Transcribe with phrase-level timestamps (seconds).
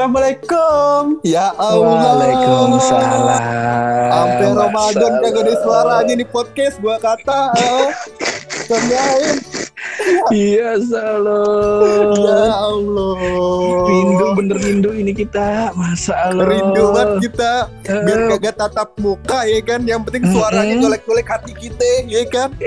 [0.00, 1.20] Assalamualaikum.
[1.20, 2.24] Ya Allah.
[2.24, 3.40] Waalaikumsalam.
[4.08, 7.52] Sampai Ramadan kagak ada suaranya di podcast gua kata.
[8.72, 9.49] Kenyain.
[10.30, 12.14] Iya salah.
[12.14, 13.14] Ya Allah.
[13.84, 15.74] Rindu bener rindu ini kita.
[15.74, 16.46] Masa Allah.
[16.46, 17.52] Rindu banget kita
[17.84, 18.28] biar Eh.
[18.30, 19.82] kagak tatap muka ya kan.
[19.82, 22.50] Yang penting suaranya golek-golek hati kita ya kan.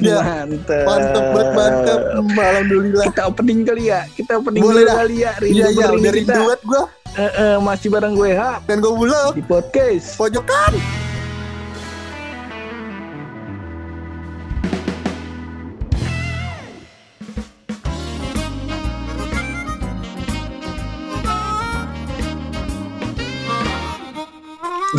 [0.00, 0.18] Ya.
[0.20, 0.84] mantep.
[0.84, 2.00] Mantep banget mantep.
[2.16, 3.04] Alhamdulillah.
[3.06, 4.00] Kita opening kali ya.
[4.10, 5.30] Kita opening Boleh dulu kali ya.
[5.36, 6.40] Rindu udah ini rindu kita.
[6.40, 6.82] banget gua.
[7.10, 10.14] Eh, eh, masih bareng gue ha Dan gua pula di podcast.
[10.14, 11.09] pojokan.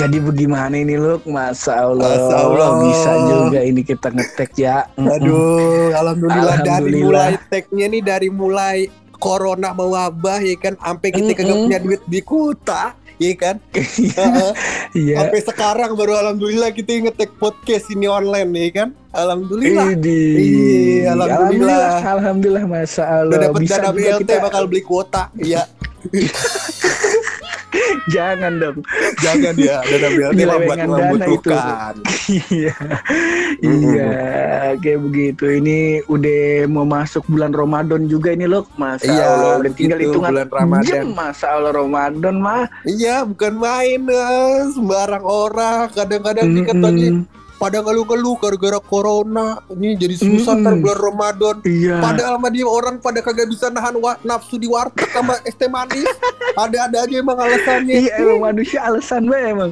[0.02, 1.22] Jadi bagaimana ini Luk?
[1.26, 2.10] Masa Allah.
[2.10, 2.70] Masa Allah.
[2.84, 4.90] Bisa juga ini kita ngetek ya.
[4.96, 7.28] Aduh, alhamdulillah, dari Alhamdulillah.
[7.30, 8.78] mulai tagnya nih dari mulai
[9.14, 11.66] corona mewabah ya kan, sampai kita kagak Mm-mm.
[11.68, 13.56] punya duit di kuta, ya kan.
[13.72, 14.52] Heeh.
[14.92, 15.16] Iya.
[15.22, 18.90] sampai sekarang baru alhamdulillah kita ngetek podcast ini online ya kan.
[19.12, 19.94] Alhamdulillah.
[19.94, 22.02] Iya, alhamdulillah.
[22.02, 23.30] Alhamdulillah, Masya Allah.
[23.30, 25.30] Udah dapat Bisa dana BLT kita- bakal beli kuota.
[25.38, 25.62] Iya,
[28.16, 28.78] Jangan dong.
[29.24, 31.94] jangan ya dana BLT dana membutuhkan.
[32.32, 32.72] Iya,
[33.60, 34.12] iya,
[34.80, 35.44] kayak begitu.
[35.60, 39.54] Ini udah mau masuk bulan Ramadan juga ini loh, masa Iya, Allah.
[39.60, 40.88] Udah tinggal gitu, hitungan bulan Ramadan.
[40.88, 42.64] jam, masa Allah Ramadan mah.
[42.88, 45.92] Iya, bukan main eh, sembarang orang.
[45.92, 47.41] Kadang-kadang nih katanya Mm-mm.
[47.62, 49.62] Pada ngeluh-ngeluh gara-gara corona.
[49.70, 51.56] Ini jadi susah ntar bulan Ramadan.
[51.62, 52.02] Iya.
[52.02, 55.70] Padahal mah dia orang pada kagak bisa nahan wa- nafsu di warteg sama es teh
[55.70, 56.10] manis.
[56.54, 58.02] Ada-ada aja emang alasannya.
[58.02, 59.72] Iya emang manusia alasan banget emang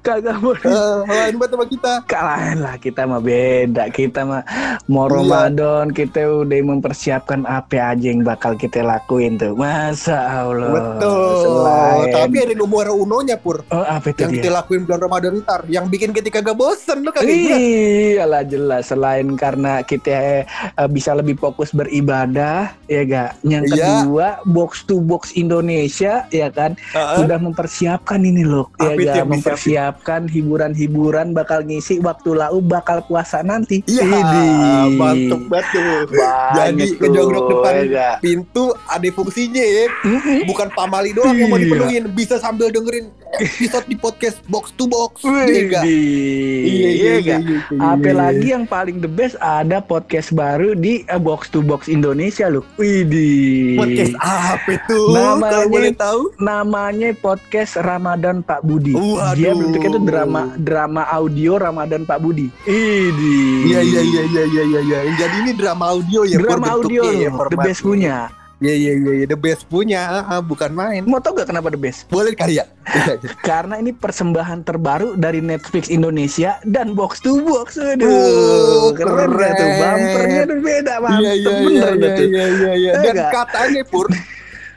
[0.00, 1.92] kagak boleh Eh, lain banget sama kita.
[2.06, 4.42] kalahin lah kita mah beda kita mah
[4.86, 5.16] mau Iya.
[5.16, 11.40] Ramadan kita udah mempersiapkan apa aja yang bakal kita lakuin tuh masa Allah Betul.
[11.42, 13.64] Selain- Tapi ada nomor unonya pur.
[13.66, 15.60] oh apa itu Yang dia kita lakuin bulan Ramadan ntar.
[15.66, 17.58] Yang bikin kita kagak bosen lu kagak ingat?
[17.58, 20.44] Iyalah jelas selain karena kita eh,
[20.86, 24.04] bisa lebih fokus beribadah ya gak yang Iya.
[24.04, 27.16] kedua box to box Indonesia ya kan Heeh.
[27.16, 33.40] sudah mempersiapkan ini loh ya gak yang mempersiapkan hiburan-hiburan bakal ngisi waktu lau bakal puasa
[33.40, 34.94] nanti Iya, Idih.
[34.94, 35.82] mantep banget tuh.
[36.10, 39.86] Banyak Jadi tuh, ngejogrok depan ya pintu ada fungsinya ya.
[40.04, 40.38] Mm-mm.
[40.44, 41.64] Bukan pamali doang yang mau Iya.
[41.66, 45.22] dipenuhin, bisa sambil dengerin episode di podcast box to box.
[45.24, 45.80] Iya.
[45.82, 47.14] Iya iya iya.
[47.18, 47.58] iya, iya.
[47.80, 52.62] Apalagi yang paling the best ada podcast baru di eh, Box to Box Indonesia loh.
[52.76, 53.78] Widih.
[53.78, 54.98] podcast apa itu?
[55.10, 56.22] Namanya- Kalau boleh tahu?
[56.38, 58.94] namanya podcast Ramadan Pak Budi.
[58.94, 59.34] Waduh.
[59.34, 62.48] Dia bentuknya tuh drama drama audio Ramadan Pak Budi.
[62.64, 63.70] Idi.
[63.70, 64.98] Iya iya iya iya iya iya.
[65.16, 66.36] Jadi ini drama audio ya.
[66.38, 68.28] Drama audio ya, the best punya.
[68.64, 71.04] Iya iya iya iya, the best punya, ah, bukan main.
[71.04, 72.08] Mau tau gak kenapa the best?
[72.08, 72.64] Boleh kali ya?
[73.44, 77.76] Karena ini persembahan terbaru dari Netflix Indonesia dan Box to Box.
[77.76, 79.68] Aduh, Oh, keren, gak tuh?
[79.68, 79.76] keren.
[79.76, 82.24] Bumpernya tuh beda, Iya mantep iya iya bener iya tuh.
[82.24, 82.92] iya iya iya.
[82.96, 83.30] Dan nggak?
[83.30, 84.06] katanya pur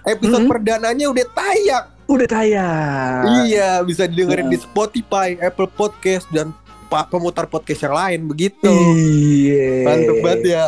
[0.04, 0.52] episode Mm-mm.
[0.52, 1.86] perdananya udah tayang.
[2.06, 3.24] Udah tayang.
[3.46, 4.54] Iya, bisa didengerin Nah.
[4.54, 6.52] di Spotify, Apple Podcast dan
[6.88, 8.72] pemutar podcast yang lain begitu.
[8.72, 9.84] Iya.
[9.84, 10.64] Mantep banget ya.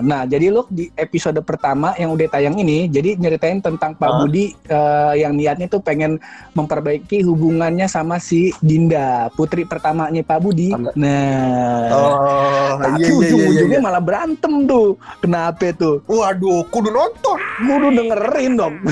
[0.00, 4.16] Nah, jadi lo di episode pertama yang udah tayang ini, jadi nyeritain tentang Pak Ah.
[4.20, 6.16] Budi eh, yang niatnya tuh pengen
[6.52, 10.70] memperbaiki hubungannya sama si Dinda, putri pertamanya Pak Budi.
[10.94, 13.18] Nah, Oh, tapi iya iya iya.
[13.18, 13.84] ujung-ujungnya iya.
[13.84, 14.94] malah berantem tuh.
[15.18, 16.00] Kenapa tuh?
[16.04, 17.38] Waduh, kudu nonton.
[17.60, 18.74] Kudu dengerin dong.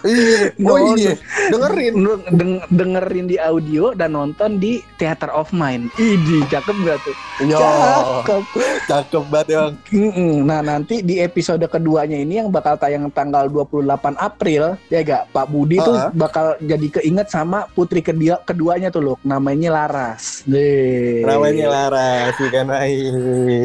[0.00, 0.52] Iya.
[0.60, 1.12] Oh iya,
[1.48, 1.92] dengerin.
[1.96, 5.79] Deng- deng- dengerin di audio dan nonton di Theater of Mind.
[5.94, 7.16] Idi, cakep gak tuh?
[7.42, 8.42] Yo, Cakep.
[8.84, 9.62] cakep banget ya.
[10.40, 15.46] Nah nanti di episode keduanya ini yang bakal tayang tanggal 28 April ya gak Pak
[15.46, 16.08] Budi tuh Ah.
[16.10, 20.42] bakal jadi keinget sama putri kedia, keduanya tuh loh namanya Laras.
[20.44, 21.22] Deh.
[21.22, 23.14] Namanya Laras, ikan air.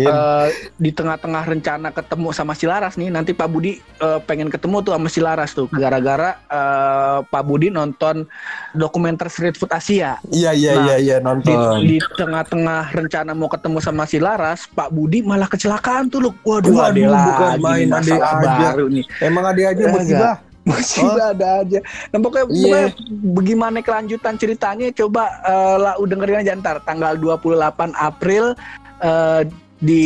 [0.02, 4.80] Eh, di tengah-tengah rencana ketemu sama si Laras nih nanti Pak Budi eh, pengen ketemu
[4.82, 8.28] tuh sama si Laras tuh gara-gara eh, Pak Budi nonton
[8.72, 10.20] dokumenter Street Food Asia.
[10.28, 11.80] Iya iya Nah, iya iya Di, nonton.
[11.82, 16.34] di tengah-tengah rencana mau ketemu sama si Laras, Pak Budi malah kecelakaan tuh loh.
[16.42, 18.58] Waduh, Waduh, ada bukan main, masalah aja.
[18.72, 19.06] baru nih.
[19.20, 20.36] Emang ada aja Eh, musibah.
[20.64, 21.80] musibah ada aja.
[22.10, 22.56] Nah pokoknya, Iya.
[22.56, 22.88] pokoknya
[23.32, 27.58] bagaimana kelanjutan ceritanya coba eh, lah udah dengerin aja ntar tanggal 28
[27.94, 28.54] April
[29.00, 29.42] eh,
[29.78, 30.06] di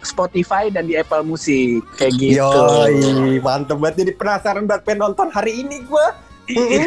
[0.00, 2.38] Spotify dan di Apple Music kayak gitu.
[2.38, 6.12] Yoi, mantep banget jadi penasaran banget pengen nonton hari ini gua.
[6.44, 6.84] Iya.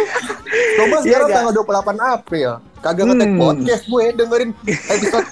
[0.77, 2.49] Coba sekarang Iya, tanggal 28 April.
[2.87, 3.41] Kagak ngetek Hmm.
[3.41, 5.27] podcast gue dengerin episode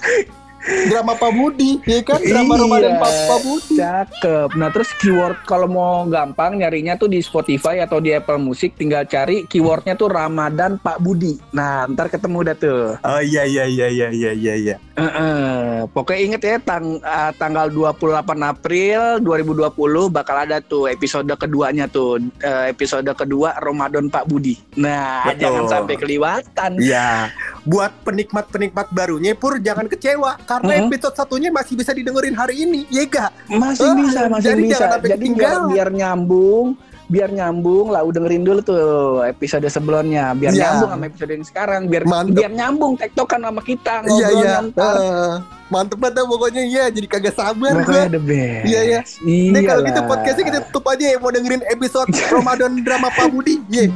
[0.66, 2.18] drama Pak Budi, ya kan?
[2.18, 2.60] Drama Iya.
[2.60, 3.74] Ramadan Pak, Pak Budi.
[3.78, 4.48] Cakep.
[4.52, 9.06] Nah terus keyword kalau mau gampang nyarinya tuh di Spotify atau di Apple Music tinggal
[9.06, 11.38] cari keywordnya tuh Ramadan Pak Budi.
[11.52, 12.82] Nah ntar ketemu dah tuh.
[12.98, 14.74] Oh iya iya iya iya iya iya iya.
[14.96, 15.86] Heeh.
[15.86, 18.02] Pokoknya inget ya tang eh, tanggal 28
[18.42, 19.70] April 2020
[20.10, 24.58] bakal ada tuh episode keduanya tuh Eh, episode kedua Ramadan Pak Budi.
[24.74, 25.38] Nah Betul.
[25.38, 26.70] jangan sampai kelewatan.
[26.76, 27.30] Iya.
[27.66, 30.82] Buat penikmat-penikmat barunya Pur jangan kecewa karena Mhm.
[30.86, 33.30] episode satunya masih bisa didengerin hari ini, ya gak?
[33.48, 34.84] Masih Ah, bisa, masih jadi bisa.
[34.96, 38.82] Jadi biar, biar nyambung, biar nyambung lah dengerin dulu tuh
[39.24, 40.62] episode sebelumnya biar Iya.
[40.64, 42.34] nyambung sama episode yang sekarang biar Mantep.
[42.36, 44.54] biar nyambung tektokan sama kita Iya iya.
[44.64, 44.94] ntar.
[44.96, 45.34] Eh,
[45.66, 48.02] mantep banget pokoknya iya jadi kagak sabar gue.
[48.08, 48.62] The best.
[48.64, 49.00] Iya, iya.
[49.22, 53.58] Nih kalau gitu podcastnya kita tutup aja ya mau dengerin episode Ramadan drama Pak Budi.
[53.68, 53.90] Iya.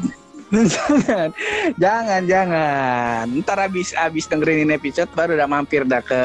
[0.50, 1.28] Jangan,
[1.78, 3.24] jangan, jangan.
[3.38, 6.22] Ntar abis abis dengerin ini episode baru udah mampir dah ke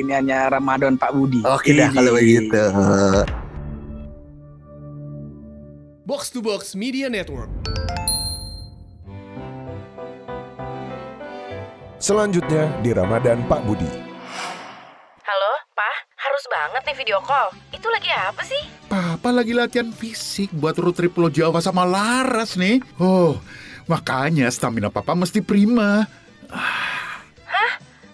[0.00, 1.44] ini hanya Ramadan Pak Budi.
[1.44, 2.56] Oke dah kalau begitu.
[6.08, 7.48] Box to Box Media Network.
[12.02, 14.11] Selanjutnya di Ramadan Pak Budi.
[16.42, 17.54] Harus banget nih video call.
[17.70, 18.58] Itu lagi apa sih?
[18.90, 22.82] Papa lagi latihan fisik buat road trip Pulau Jawa sama Laras nih.
[22.98, 23.38] Oh,
[23.86, 26.02] makanya stamina papa mesti prima.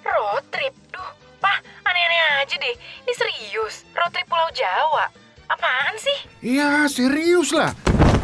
[0.04, 0.76] Road trip.
[0.92, 1.08] Duh,
[1.40, 1.56] Pak.
[1.88, 2.76] Aneh-aneh aja deh.
[3.08, 3.88] Ini serius.
[3.96, 5.08] Road trip Pulau Jawa.
[5.48, 6.18] Apaan sih?
[6.44, 7.72] Ya, serius lah.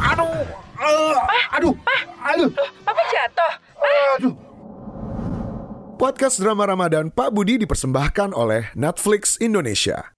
[0.05, 0.45] Aduh,
[0.85, 1.73] eh, aduh,
[2.21, 2.53] aduh,
[2.85, 3.53] Papa jatuh.
[4.21, 4.44] aduh.
[5.95, 10.11] Podcast drama Ramadan Pak Budi dipersembahkan oleh Netflix Indonesia.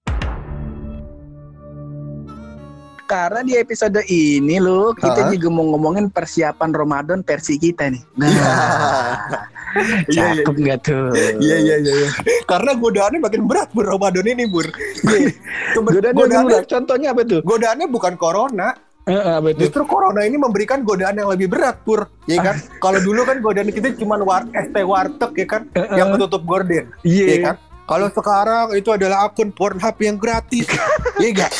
[3.05, 5.31] Karena di episode ini loh kita Hah?
[5.31, 8.01] juga mau ngomongin persiapan Ramadan versi kita nih.
[8.17, 8.27] Nah,
[9.77, 11.13] Iya, iya, cakep nggak tuh?
[11.37, 11.93] Iya iya iya.
[11.93, 12.09] iya.
[12.49, 14.65] Karena godaannya makin berat Bur Ramadan ini Bur.
[15.05, 15.29] Iya.
[15.77, 16.69] Godaannya godaannya, berat.
[16.73, 17.39] Contohnya apa tuh?
[17.45, 18.73] godaannya bukan corona,
[19.07, 19.59] Apa tuh?
[19.63, 22.11] Justru corona ini memberikan godaan yang lebih berat, Pur.
[22.27, 22.59] Ya kan?
[22.83, 25.61] Kalau dulu kan godaan kita cuma war ST Warteg ya kan,
[25.95, 26.91] yang ketutup gorden.
[27.01, 27.25] Iya.
[27.25, 27.55] Ya kan?
[27.87, 30.67] Kalau sekarang itu adalah akun Pornhub yang gratis.
[31.17, 31.51] Iya enggak?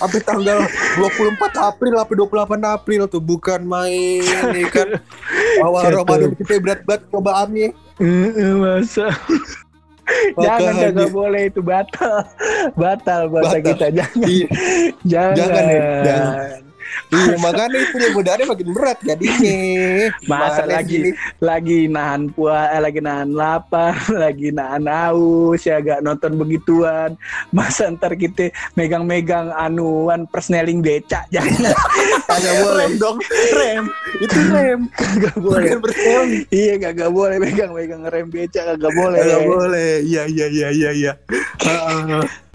[0.00, 0.58] Sampai tanggal
[0.96, 4.24] 24 April sampai 28 April tuh bukan main
[4.56, 4.88] ya kan.
[5.68, 6.00] Awal.
[6.00, 7.68] Ramadan kita berat banget cobaannya.
[8.00, 9.12] Heeh, masa.
[10.38, 10.88] Jangan Makanya.
[10.96, 12.24] nggak boleh itu batal,
[12.78, 13.68] batal bahasa Batal.
[13.74, 14.48] kita jangan, Iya,
[15.02, 15.34] jangan.
[15.36, 16.60] Jangan ya, jangan.
[17.12, 19.56] Iya, makanya itu ya godaannya makin berat jadinya.
[20.26, 23.94] Masa lagi lagi nahan puas, eh, lagi nahan lapar,
[24.24, 27.14] lagi nahan haus, ya gak nonton begituan.
[27.54, 31.74] Masa ntar kita megang-megang anuan persneling becak jangan.
[32.26, 33.18] Kagak boleh Rem dong,
[33.56, 33.84] rem.
[34.22, 34.80] Itu rem.
[34.94, 35.70] Kagak boleh.
[36.54, 39.20] Iya kagak boleh megang-megang rem becak kagak boleh.
[39.20, 39.92] Nggak boleh.
[40.06, 41.12] Iya, iya, iya, iya, iya.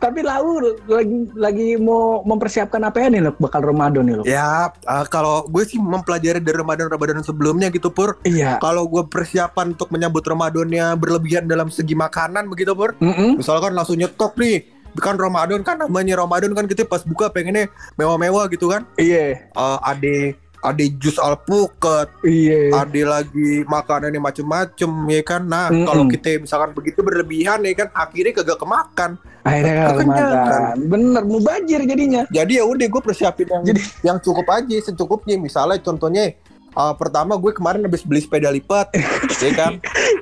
[0.00, 4.22] Tapi lau lagi lagi mau mempersiapkan apa ya nih lo bakal Ramadan nih lo?
[4.28, 8.20] Ya, uh, kalau gue sih mempelajari dari Ramadan-Ramadan sebelumnya gitu, Pur.
[8.28, 8.60] Iya.
[8.60, 12.96] Kalau gue persiapan untuk menyambut Ramadannya berlebihan dalam segi makanan begitu, Pur.
[13.00, 13.40] Mm-mm.
[13.40, 14.78] Misalkan langsung nyetok nih.
[14.98, 18.82] Kan Ramadan kan namanya Ramadan kan kita pas buka pengennya mewah-mewah gitu kan.
[18.98, 19.48] Iya.
[19.54, 22.68] Uh, ade ade jus alpukat, Iya.
[22.76, 25.42] ada lagi makanannya macem-macem ya kan.
[25.42, 25.84] Nah, Mm-mm.
[25.84, 29.10] kalau kita misalkan begitu berlebihan ya kan akhirnya kagak kemakan.
[29.40, 30.36] Akhirnya kagak Kekenyangan.
[30.36, 30.76] makan.
[30.86, 32.22] Bener, mubajir jadinya.
[32.28, 35.34] Jadi ya udah gue persiapin yang Jadi- yang cukup aja secukupnya.
[35.34, 36.36] Misalnya contohnya
[36.72, 38.92] uh, pertama gue kemarin habis beli sepeda lipat,
[39.42, 39.72] ya kan,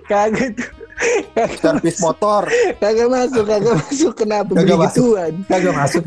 [0.07, 0.55] Kagak
[1.57, 2.47] servis motor,
[2.79, 4.13] Kagak masuk, kagak masuk.
[4.15, 5.03] Kenapa Kagak beli masuk.
[5.05, 5.33] gituan?
[5.47, 6.03] kagak masuk,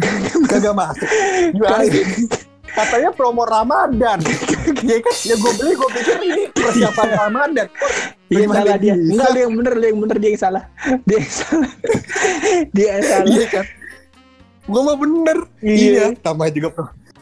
[0.48, 1.08] kagak masuk.
[1.54, 2.50] Gimana?
[2.72, 4.20] Katanya promo Ramadan,
[4.90, 5.16] ya kan?
[5.28, 7.68] Ya gue beli, gue pikir ini persiapan Ramadan.
[8.32, 8.94] Iya Gimana salah dia.
[8.96, 10.64] Enggak lu yang bener, lu yang bener dia yang salah.
[11.04, 11.72] Dia yang salah.
[12.76, 13.28] dia yang salah.
[13.28, 13.66] Iya kan?
[14.72, 15.38] Gue mah bener.
[15.60, 15.76] Iya.
[15.76, 16.06] Iya.
[16.24, 16.70] Tambah juga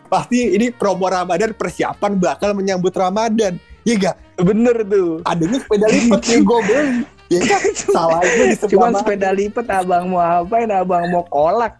[0.09, 3.57] pasti ini promo Ramadan persiapan bakal menyambut Ramadan.
[3.85, 4.15] Iya gak?
[4.45, 5.25] Bener tuh.
[5.25, 7.18] Adanya sepeda lipat nih gue beli.
[7.29, 7.61] Iya kan?
[7.77, 8.99] Salah gue di sebelah Cuman mana.
[8.99, 10.65] sepeda lipat abang mau apain?
[10.67, 11.77] Abang mau kolak.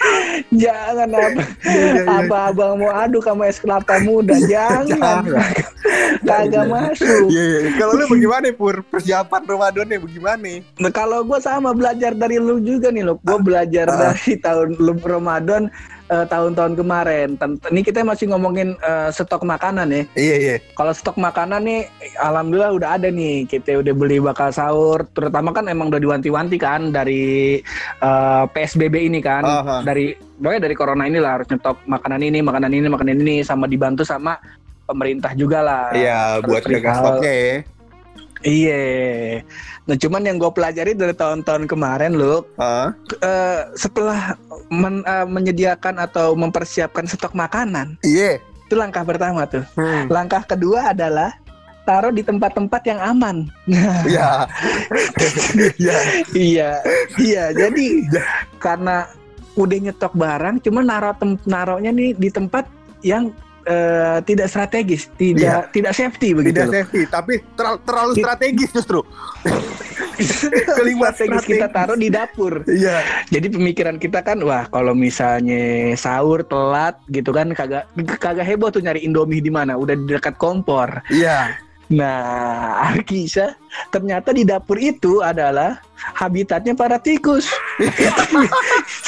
[0.62, 1.42] Jangan apa.
[1.66, 2.02] Iya, iya.
[2.06, 4.38] Apa abang mau aduk sama es kelapa muda?
[4.40, 5.26] Jangan.
[6.22, 7.26] Kagak masuk.
[7.28, 7.60] Iya, iya.
[7.74, 8.82] Kalau lu bagaimana Pur?
[8.84, 10.50] Persiapan Ramadannya bagaimana?
[10.78, 14.14] Nah, kalau gue sama belajar dari lu juga nih lo, gue belajar Ah.
[14.14, 15.66] dari tahun lu Ramadan
[16.10, 17.38] eh, tahun-tahun kemarin.
[17.38, 20.02] Ini kita masih ngomongin eh, stok makanan ya.
[20.18, 20.56] Iya iya.
[20.74, 21.80] Kalau stok makanan nih,
[22.18, 23.46] alhamdulillah udah ada nih.
[23.46, 25.06] Kita udah beli bakal sahur.
[25.14, 27.62] Terutama kan emang udah diwanti-wanti kan dari
[28.02, 29.86] eh, PSBB ini kan, Aha.
[29.86, 34.02] dari pokoknya dari corona inilah harus nyetok makanan ini, makanan ini, makanan ini, sama dibantu
[34.02, 34.36] sama
[34.90, 35.84] pemerintah juga lah.
[35.94, 37.54] Iya buat jaga stoknya ya.
[38.40, 39.44] Iya.
[39.84, 42.92] Nah cuman yang gue pelajari dari tahun-tahun kemarin loh, Hah?
[43.20, 44.36] eh, setelah
[44.72, 48.40] men- eh, menyediakan atau mempersiapkan stok makanan, Iya.
[48.40, 49.64] itu langkah pertama tuh.
[49.76, 50.08] Hmm.
[50.08, 51.36] Langkah kedua adalah
[51.84, 53.36] taruh di tempat-tempat yang aman.
[54.08, 54.46] Iya.
[55.76, 55.98] Iya.
[56.32, 56.70] iya,
[57.18, 57.44] iya.
[57.60, 58.06] Jadi
[58.56, 59.04] karena
[59.58, 62.64] udah nyetok barang, cuma naruh tem- naruhnya nih di tempat
[63.02, 63.34] yang
[63.66, 66.56] eh, tidak strategis, tidak tidak safety begitu.
[66.56, 66.74] Tidak loh.
[66.74, 69.00] safety, tapi terlalu, terlalu strategis justru.
[70.76, 71.76] Kelima strategis kita strategis.
[71.76, 72.54] taruh di dapur.
[72.68, 72.96] Iya.
[73.32, 77.88] Jadi pemikiran kita kan, wah kalau misalnya sahur telat gitu kan kagak
[78.20, 81.00] kagak heboh tuh nyari Indomie di mana, udah di dekat kompor.
[81.08, 81.56] Iya.
[81.90, 83.58] Nah, Alkisah
[83.90, 85.82] ternyata di dapur itu adalah
[86.14, 87.50] habitatnya para tikus.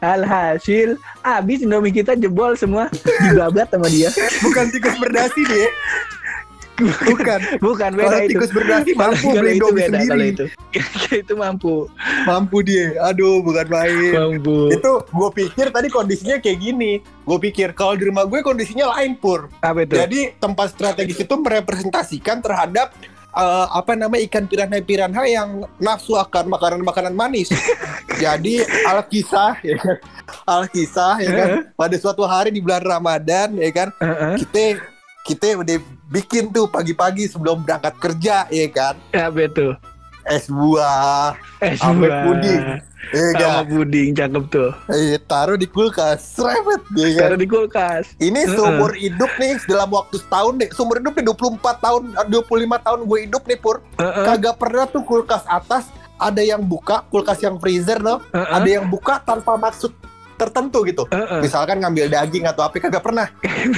[0.00, 2.88] Alhasil habis Indomie kita jebol semua
[3.26, 4.12] dibabat sama dia.
[4.44, 5.68] Bukan tikus berdasi deh.
[6.76, 7.40] Bukan.
[7.64, 8.36] Bukan Kalau beda itu.
[8.36, 10.28] tikus berdasi mampu Kalau beli itu Indomie beda kalau sendiri.
[10.28, 10.44] itu.
[11.24, 11.74] itu mampu.
[12.28, 12.86] Mampu dia.
[13.08, 14.12] Aduh, bukan main.
[14.12, 14.56] Mampu.
[14.76, 17.00] Itu gue pikir tadi kondisinya kayak gini.
[17.24, 19.48] Gue pikir kalau di rumah gue kondisinya lain pur.
[19.64, 19.96] Apa itu?
[19.96, 22.92] Jadi tempat strategis itu merepresentasikan terhadap
[23.36, 27.52] eh, apa namanya ikan piranha-piranha yang nafsu akan makanan-makanan manis.
[28.22, 29.96] Jadi alkisah ya kan.
[30.48, 31.48] Alkisah ya kan.
[31.76, 33.88] Pada suatu hari di bulan Ramadan ya kan,
[34.40, 34.80] kita
[35.26, 35.76] kita udah
[36.06, 38.94] bikin tuh pagi-pagi sebelum berangkat kerja ya kan.
[39.12, 39.74] Apa itu?
[40.26, 42.22] Es buah, Eh, Sampai sebuah.
[42.26, 42.62] puding.
[43.06, 44.70] ya Sama puding, cakep tuh.
[44.88, 47.20] Eh, taruh di kulkas, srebet ya kan.
[47.22, 48.04] Taruh di kulkas.
[48.18, 52.42] Ini seumur hidup nih dalam waktu setahun nih, seumur hidup nih 24 tahun, 25
[52.76, 53.78] tahun gue hidup nih Pur.
[53.94, 54.24] Heeh.
[54.26, 58.50] Kagak pernah tuh kulkas atas ada yang buka, kulkas yang freezer loh, Heeh.
[58.50, 59.94] ada yang buka tanpa maksud
[60.36, 61.04] tertentu gitu.
[61.08, 61.40] Heeh.
[61.42, 63.26] Misalkan ngambil daging atau apa kagak pernah.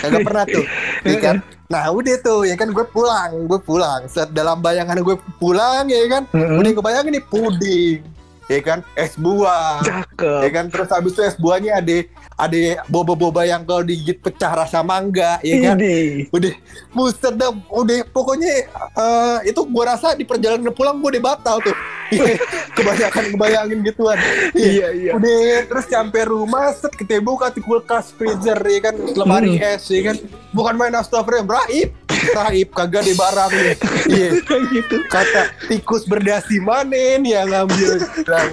[0.02, 0.64] Kagak pernah tuh.
[1.08, 1.36] ya kan?
[1.68, 4.04] Nah, udah tuh ya kan gue pulang, gue pulang.
[4.10, 6.22] Set dalam bayangan gue pulang ya kan.
[6.34, 6.58] Heeh.
[6.58, 8.00] Udah kebayangin nih puding.
[8.48, 8.80] Ya kan?
[8.96, 9.80] Es buah.
[9.84, 10.40] Cakep.
[10.44, 11.96] Ya kan terus habis itu es buahnya ada
[12.38, 16.30] ada boba-boba yang kalau digigit pecah rasa mangga ya kan Ini.
[16.30, 16.54] udah
[16.94, 21.74] buset dah udah pokoknya eh, itu gua rasa di perjalanan pulang gua udah batal tuh
[22.76, 24.18] kebanyakan kebayangin gituan
[24.52, 25.10] Iya, iya.
[25.12, 25.36] udah
[25.66, 29.74] terus sampai rumah set kita buka di kulkas freezer ya kan lemari Hmm.
[29.74, 30.16] es ya kan
[30.50, 31.90] bukan main astagfirullah raib
[32.34, 33.76] raib kagak di barang nih
[34.10, 34.28] iya
[34.72, 34.96] gitu.
[35.06, 37.98] kata tikus berdasi manen yang ngambil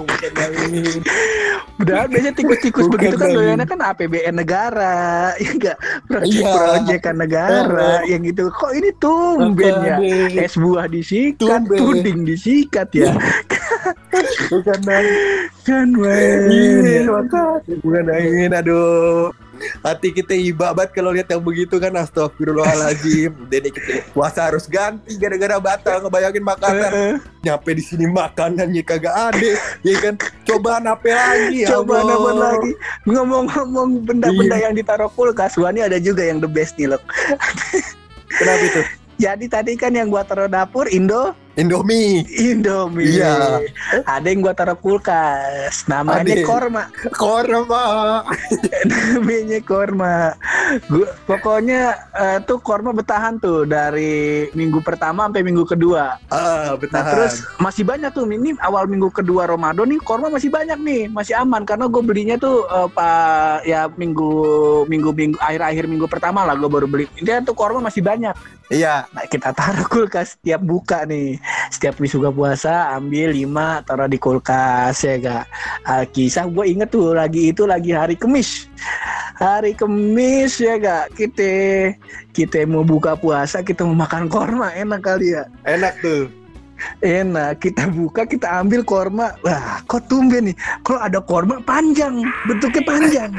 [0.02, 1.02] bukan yang ini
[1.76, 4.96] Udah biasanya tikus-tikus Bukan begitu kan doyannya kan APBN negara,
[5.44, 6.08] ya enggak Iya.
[6.08, 8.48] proyek-proyekan negara yang gitu.
[8.48, 10.00] Kok ini tumben ya?
[10.40, 11.76] Es buah disikat, Tumben.
[11.76, 13.12] puding disikat ya.
[14.56, 15.06] bukan main
[15.68, 15.88] kan.
[16.48, 17.76] Iya, makanya.
[17.84, 19.36] bukan angin, aduh.
[19.82, 23.32] Hati kita iba banget kalau lihat yang begitu kan astagfirullahaladzim.
[23.54, 26.92] Jadi kita puasa harus ganti gara-gara batal ngebayangin makanan.
[27.46, 29.52] Nyampe di sini makanannya kagak ada,
[29.86, 30.16] ya kan?
[30.46, 31.66] Cobaan apa lagi?
[31.66, 32.14] ya Coba Allah.
[32.16, 32.72] nama lagi
[33.06, 37.02] ngomong-ngomong benda-benda yang ditaruh kulkas, wah ini ada juga yang the best nih loh.
[38.30, 38.82] Kenapa itu?
[39.24, 43.16] Jadi tadi kan yang gua taruh dapur Indo, Indomie, Indomie.
[43.16, 43.64] Iya.
[44.04, 46.44] Ada yang gua taruh kulkas, namanya Ada.
[46.44, 46.84] korma.
[47.16, 47.84] korma.
[48.84, 50.36] namanya korma.
[50.92, 56.20] Gua, pokoknya eh, tuh korma bertahan tuh dari minggu pertama sampai minggu kedua.
[56.28, 57.12] Ah, Nah, bertahan.
[57.14, 61.38] terus masih banyak tuh ini awal minggu kedua Ramadan nih korma masih banyak nih, masih
[61.38, 64.34] aman karena gue belinya tuh eh, pak ya minggu
[64.88, 67.06] minggu minggu akhir akhir minggu pertama lah gue baru beli.
[67.16, 68.36] Intinya tuh korma masih banyak.
[68.66, 71.38] Iya, Nah kita taruh kulkas setiap buka nih,
[71.70, 75.46] setiap buka puasa ambil lima taruh di kulkas ya kak.
[76.14, 78.70] Kisah gue inget tuh lagi itu lagi hari Kemis,
[79.38, 81.14] hari Kemis ya kak.
[81.14, 81.52] Kita
[82.34, 85.46] kita mau buka puasa kita mau makan korma enak kali ya.
[85.66, 86.28] enak tuh.
[87.00, 89.32] Enak, kita buka, kita ambil korma.
[89.48, 90.56] Wah, kok tumben nih.
[90.84, 93.32] Kalau ada korma panjang, bentuknya panjang.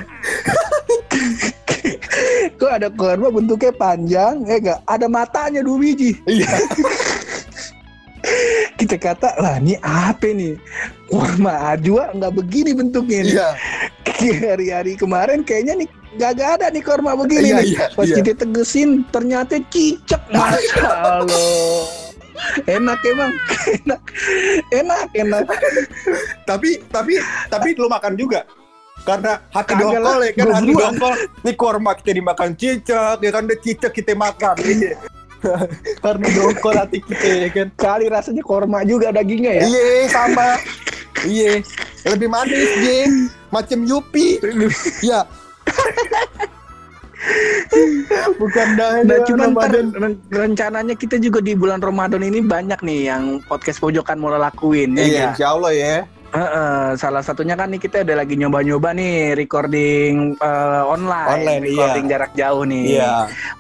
[2.61, 4.81] kok ada korma bentuknya panjang, ya enggak?
[4.89, 6.17] Ada matanya dua biji.
[6.25, 6.49] Iya.
[8.87, 10.55] Kita kata, wah ini apa nih?
[11.11, 13.35] Korma ajwa nggak begini bentuknya nih.
[13.35, 13.49] Iya.
[14.55, 17.67] Hari-hari kemarin kayaknya nih gak, ada nih korma begini Iya, nih.
[17.75, 18.23] iya, Pas iya.
[18.23, 20.23] kita tegesin ternyata cicak.
[20.39, 21.83] Masya Allah.
[22.63, 23.33] Enak emang,
[23.75, 24.01] enak,
[24.71, 25.45] enak, enak.
[26.47, 27.19] Tapi tapi
[27.51, 28.47] tapi lu makan juga.
[29.03, 31.13] karena hati Kagak dongkol lah, ya kan hati dongkol
[31.47, 34.55] ini korma kita dimakan cicak ya kan deh cicak kita makan.
[36.05, 39.65] karena dongkol hati kita ya kan Kali rasanya korma juga dagingnya ya.
[39.65, 40.49] iya sama
[41.23, 41.61] iya
[42.05, 42.99] lebih manis je
[43.49, 44.39] macam Yupi
[45.05, 45.25] ya
[48.37, 49.87] bukan dah Nah, cuman ntar Ramadan.
[49.93, 54.95] ren- rencananya kita juga di bulan Ramadan ini banyak nih yang podcast pojokan mau lakuin
[54.95, 55.01] ya.
[55.01, 55.31] iya nggak?
[55.33, 60.83] insya Allah ya Heeh, salah satunya kan nih kita udah lagi nyoba-nyoba nih recording eh,
[60.85, 62.13] online, Online, recording iya.
[62.13, 62.85] jarak jauh nih.
[62.93, 63.13] iya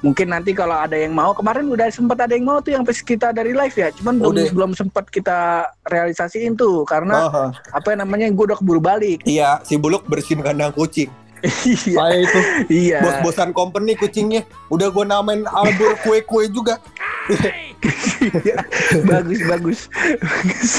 [0.05, 3.33] Mungkin nanti kalau ada yang mau, kemarin udah sempat ada yang mau tuh yang kita
[3.33, 4.53] dari live ya, cuman belum Udah.
[4.53, 7.45] belum sempat kita realisasiin tuh karena Aha.
[7.73, 9.25] apa yang namanya gue udah keburu balik.
[9.25, 11.09] iya si buluk bersihin kandang kucing
[11.45, 12.41] Iya, Saya itu
[12.73, 12.99] iya.
[13.05, 16.81] bos-bosan company kucingnya udah gue namain albur kue-kue juga
[19.11, 19.81] bagus bagus
[20.19, 20.71] bagus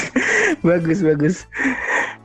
[0.60, 1.36] bagus bagus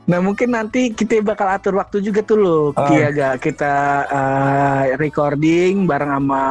[0.04, 2.88] nah mungkin nanti kita bakal atur waktu juga tuh loh Ah.
[2.88, 6.42] Ki, agak kita eh, recording bareng sama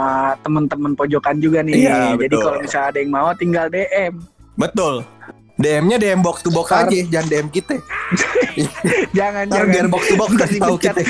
[0.42, 1.86] teman-teman pojokan juga nih.
[1.86, 4.14] Iya, jadi kalau misalnya ada yang mau tinggal DM
[4.58, 5.06] betul.
[5.54, 7.78] DM-nya DM box to box aja jangan DM kita.
[9.18, 9.86] Jangan biar jangan.
[9.90, 11.02] box to box kasih tahu kita.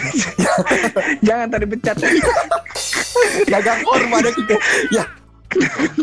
[1.28, 1.96] Jangan tadi pecat
[3.48, 4.56] dagang korma ada kita.
[4.92, 5.04] Ya.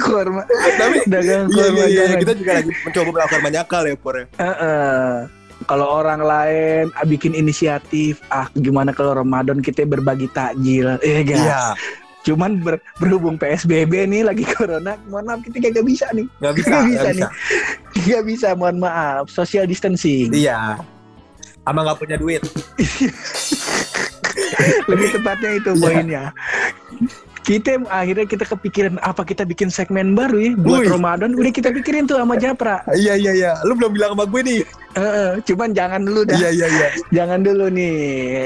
[0.01, 0.43] Korma.
[0.51, 2.21] Tapi dagang iya, korma iya, iya, jangan.
[2.25, 4.25] kita juga lagi mencoba melakukan banyak hal ya Pur ya.
[4.37, 5.40] Heeh.
[5.71, 11.39] Kalau orang lain ah, bikin inisiatif, ah gimana kalau Ramadan kita berbagi takjil, eh gak?
[11.39, 11.63] iya
[12.21, 16.27] Cuman ber- berhubung PSBB nih lagi corona, mohon maaf kita kagak bisa nih.
[16.37, 17.29] nggak bisa nggak bisa bisa nih.
[18.03, 19.31] Gak bisa, mohon maaf.
[19.31, 20.35] Social distancing.
[20.35, 20.75] iya
[21.61, 22.43] ama nggak punya duit
[24.87, 25.79] Lebih tepatnya itu Iya.
[25.79, 26.25] poinnya.
[27.41, 30.91] Kita akhirnya kita kepikiran apa kita bikin segmen baru ya buat Wih.
[30.93, 31.33] Ramadan.
[31.35, 32.85] Udah kita pikirin tuh sama Japra.
[32.93, 36.37] iya iya iya lu belum bilang sama gue nih Heeh, cuman jangan dulu dah.
[36.37, 37.97] iya iya iya Jangan dulu nih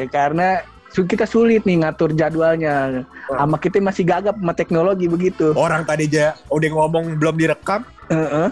[0.09, 0.61] karena
[0.95, 3.03] kita sulit nih ngatur jadwalnya.
[3.27, 5.51] Sama kita masih gagap sama teknologi begitu.
[5.57, 8.49] orang tadi aja udah ngomong belum direkam Heeh.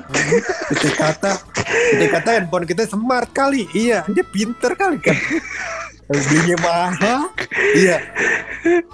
[0.72, 1.32] kita kata
[1.92, 5.12] kita kata handphone kita smart kali iya dia pinter kali kan
[6.10, 7.22] belinya mahal
[7.78, 7.98] iya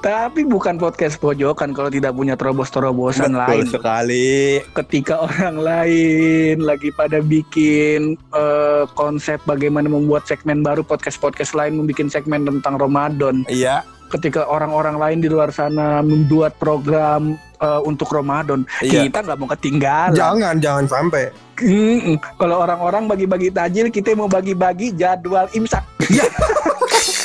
[0.01, 3.69] Tapi bukan podcast pojokan kalau tidak punya terobos-terobosan lain.
[3.69, 11.77] sekali Ketika orang lain lagi pada bikin eh, konsep bagaimana membuat segmen baru podcast-podcast lain
[11.77, 13.45] membuat segmen tentang Ramadan.
[13.53, 19.05] iya Ketika orang-orang lain di luar sana membuat program eh, untuk Ramadan, Iya.
[19.05, 20.17] kita nggak mau ketinggalan.
[20.17, 22.15] jangan jangan sampai Mm-mm.
[22.39, 25.83] Kalau orang-orang bagi-bagi tajil, kita mau bagi-bagi jadwal imsak.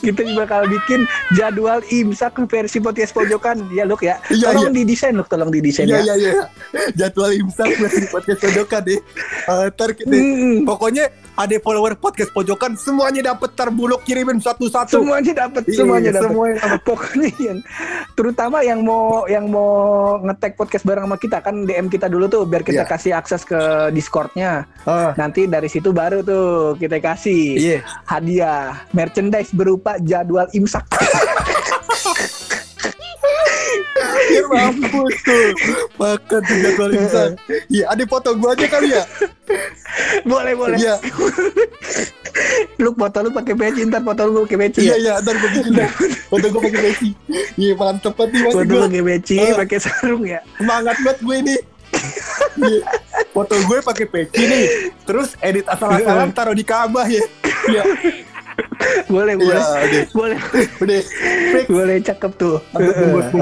[0.00, 4.18] kita bakal bikin jadwal imsak versi podcast pojokan ya Luk ya.
[4.28, 6.02] Iya, tolong didesain Luk, tolong didesain Iya ya.
[6.02, 6.32] iya iya.
[6.94, 9.00] Jadwal imsak di podcast pojokan deh.
[9.44, 10.64] Eh, ntar kita Mm-mm.
[10.64, 15.02] pokoknya ada follower podcast pojokan semuanya dapat terbuluk kirimin satu-satu.
[15.02, 16.24] Semuanya dapat, Iya, semuanya dapat.
[16.24, 16.80] semuanya dapat.
[16.84, 17.58] Pokoknya yang
[18.12, 19.72] terutama yang mau yang mau
[20.20, 22.90] ngetek podcast bareng sama kita kan DM kita dulu tuh biar kita Iya.
[22.90, 23.58] kasih akses ke
[23.90, 24.66] Discordnya.
[24.82, 26.44] Ah, Nanti dari situ baru tuh
[26.76, 27.78] kita kasih Iya.
[28.04, 30.84] hadiah merchandise berupa jadwal imsak.
[34.24, 35.48] Biar mampus tuh.
[35.96, 37.28] Makan tuh jadwal imsak.
[37.70, 39.04] Iya, ada foto gua aja kali ya.
[40.26, 40.78] boleh boleh.
[40.78, 40.96] Iya.
[42.82, 44.80] Lu foto lu pakai peci ntar foto lu pakai peci.
[44.90, 44.96] Iya ya?
[44.98, 45.72] iya, ntar gua bikin.
[46.26, 47.08] Foto gua pakai peci.
[47.54, 49.54] Iya, mantep banget nih Foto pakai peci, Eh.
[49.54, 50.40] pakai sarung ya.
[50.58, 51.56] Semangat banget gue ini.
[52.58, 52.82] Iya.
[53.30, 54.66] Foto gue pakai peci nih.
[55.06, 57.22] Terus edit asal-asalan taruh di Ka'bah ya.
[57.70, 57.82] Iya.
[59.08, 59.60] Boleh boleh.
[59.60, 60.04] Udah.
[60.12, 60.38] Boleh.
[60.80, 61.00] Udah.
[61.54, 61.66] Fix.
[61.70, 62.56] Boleh cakep tuh.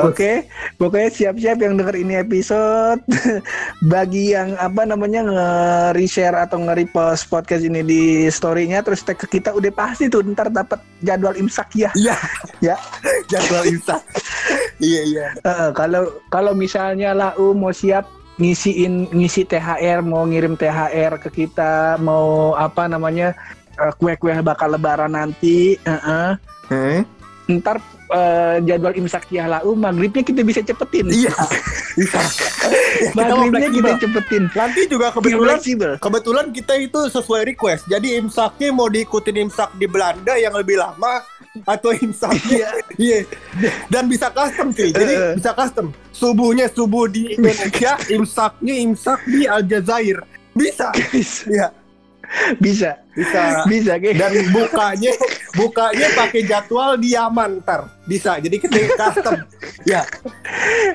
[0.02, 3.00] Oke, pokoknya siap-siap yang denger ini episode.
[3.92, 9.54] Bagi yang apa namanya nge-reshare atau nge-repost podcast ini di story-nya terus tag ke kita
[9.54, 11.90] udah pasti tuh ntar dapat jadwal imsak ya.
[11.96, 12.16] Iya.
[12.60, 12.76] Ya.
[13.30, 14.02] Jadwal imsak.
[14.82, 15.26] Iya iya.
[15.72, 22.56] Kalau kalau misalnya lau mau siap ngisiin ngisi THR mau ngirim THR ke kita mau
[22.56, 23.36] apa namanya
[23.96, 26.30] kue-kue bakal lebaran nanti eh, eh.
[26.68, 27.02] Hmm?
[27.50, 27.82] ntar
[28.14, 31.34] eh, jadwal imsak ya lau maghribnya kita bisa cepetin Iya.
[31.98, 32.20] Bisa.
[33.02, 34.00] Ya, kita mau maghribnya kita fleksibel.
[34.00, 35.58] cepetin Nanti juga Biar kebetulan
[35.98, 37.90] kebetulan kita itu sesuai request.
[37.90, 41.20] Jadi imsaknya mau diikutin imsak di Belanda yang lebih lama
[41.68, 43.28] atau imsaknya iya
[43.92, 44.88] dan bisa custom sih.
[44.88, 45.34] Jadi Eh.
[45.36, 45.92] bisa custom.
[46.14, 50.22] Subuhnya subuh di Indonesia, imsaknya imsak di Aljazair.
[50.54, 50.94] Bisa.
[51.50, 51.81] Iya.
[52.58, 53.68] Bisa Bisa.
[53.68, 55.12] bisa kayak Dan bukanya
[55.52, 57.92] bukanya pakai jadwal di Yaman ntar.
[58.02, 58.40] Bisa.
[58.40, 59.36] Jadi kita custom.
[59.84, 60.00] ya,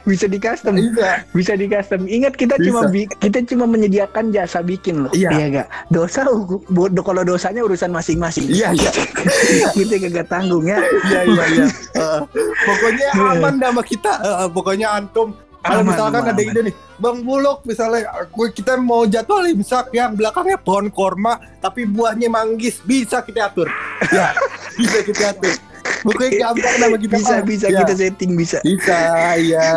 [0.02, 1.21] bisa di custom bisa.
[1.30, 2.91] bisa di custom ingat kita cuma Bisa.
[3.06, 5.30] bi- kita cuma menyediakan jasa bikin loh Iya.
[5.62, 6.26] gak dosa
[6.65, 8.91] bu- kalau dosanya urusan masing-masing Iya, iya.
[9.78, 11.65] kita kagak tanggung ya Iya, iya, iya.
[11.93, 12.21] Heeh.
[12.65, 14.13] pokoknya aman dah sama kita.
[14.17, 16.50] Heeh, pokoknya antum kalau Aman, misalkan aman, ada aman.
[16.50, 21.86] ide nih, Bang Bulog misalnya gue kita mau jadwal imsak yang belakangnya pohon korma tapi
[21.86, 23.70] buahnya manggis bisa kita atur.
[24.10, 24.34] Ya,
[24.80, 25.54] bisa kita atur.
[26.02, 27.16] Pokoknya gampang nama kita.
[27.18, 27.46] bisa mah.
[27.46, 27.80] bisa Ya.
[27.86, 28.98] kita setting bisa Bisa,
[29.38, 29.68] ya.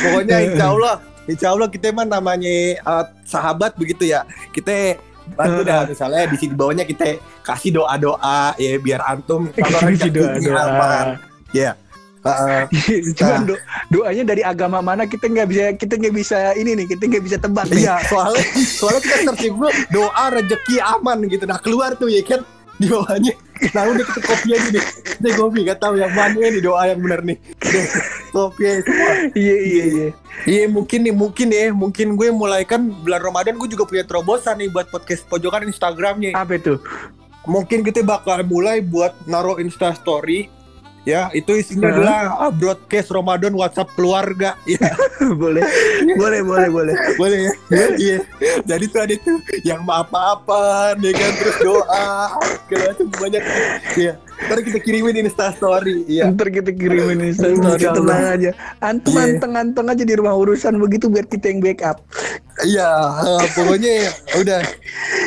[0.00, 0.94] Pokoknya insya Allah,
[1.28, 4.24] insya Allah kita mah namanya uh, sahabat begitu ya.
[4.52, 4.96] Kita
[5.28, 11.16] bantu dah misalnya di sini bawahnya kita kasih doa doa ya biar antum Kasih doa-doa.
[11.52, 11.76] Ya.
[13.18, 17.04] Cuman do- doanya dari agama mana kita nggak bisa kita nggak bisa ini nih kita
[17.08, 17.88] nggak bisa tebak nih.
[17.88, 21.44] Iya, soalnya soalnya kita searching dulu doa rezeki aman gitu.
[21.48, 22.42] Nah keluar tuh ya kan
[22.78, 23.34] di bawahnya.
[23.74, 24.84] Nah udah kita copy aja nih.
[25.18, 27.38] Kita copy gak tahu yang mana nih doa yang benar nih.
[28.30, 29.12] Copy aja semua.
[29.34, 30.08] Iya iya iya.
[30.46, 34.62] Iya mungkin nih mungkin ya mungkin gue mulai kan bulan Ramadan gue juga punya terobosan
[34.62, 36.38] nih buat podcast pojokan Instagramnya.
[36.38, 36.78] Apa itu?
[37.50, 40.46] Mungkin kita bakal mulai buat naruh Insta Story.
[41.08, 41.94] Ya itu isinya Hah?
[41.96, 44.52] adalah ah, broadcast Ramadan WhatsApp keluarga.
[44.68, 44.92] Ya
[45.34, 45.64] boleh
[46.14, 46.94] boleh boleh boleh.
[47.16, 47.52] boleh ya.
[47.96, 48.18] Iya.
[48.62, 52.06] Jadi tuh ada tuh yang maaf-maafan ya kan terus doa
[52.68, 53.42] segala banyak.
[53.96, 54.12] Iya.
[54.38, 56.04] Ntar kita kirimin Insta Story.
[56.06, 56.28] Iya.
[56.30, 57.96] Ntar kita kirimin Instastory Insya Allah.
[57.98, 58.50] tenang aja.
[58.78, 59.24] Antum Iya.
[59.26, 61.98] anteng-anteng aja di rumah urusan begitu biar kita yang backup.
[62.62, 62.90] Iya,
[63.24, 63.92] eh, pokoknya
[64.36, 64.60] udah.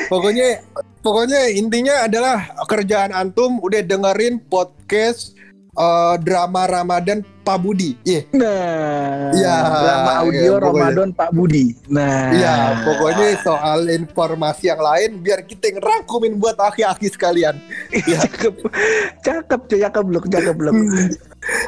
[0.07, 0.47] Pokoknya
[1.01, 5.33] pokoknya intinya adalah kerjaan antum udah dengerin podcast
[5.77, 7.97] eh, drama Ramadan Pak Budi.
[8.03, 8.21] Iya.
[8.31, 10.85] Nah, Iya, drama audio iya, pokoknya.
[10.87, 11.65] Ramadan Pak Budi.
[11.87, 17.57] Nah, Iya, pokoknya soal informasi yang lain biar kita ngerangkumin buat aki-aki sekalian.
[18.01, 18.23] Iya.
[18.23, 18.53] cakep,
[19.21, 20.73] cakep, cakep loh, cakep loh.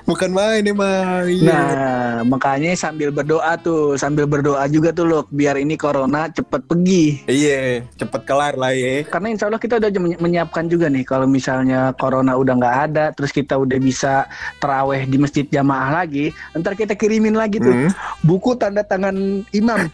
[0.05, 1.25] Bukan main emang.
[1.25, 1.49] Iya.
[1.49, 7.25] Nah, makanya sambil berdoa tuh, sambil berdoa juga tuh loh, biar ini corona cepet pergi.
[7.25, 9.01] Iya, cepet kelar lah ya.
[9.03, 13.05] Karena insya Allah kita udah menyi- menyiapkan juga nih, kalau misalnya corona udah nggak ada,
[13.11, 14.29] terus kita udah bisa
[14.61, 17.89] teraweh di masjid jamaah lagi, ntar kita kirimin lagi tuh Hmm.
[18.21, 19.15] buku tanda tangan
[19.49, 19.79] imam.